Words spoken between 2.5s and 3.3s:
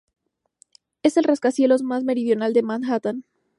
de Manhattan.